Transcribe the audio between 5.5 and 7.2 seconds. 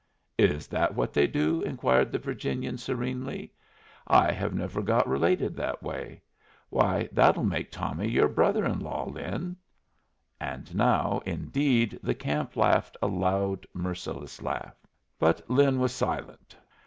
that way. Why,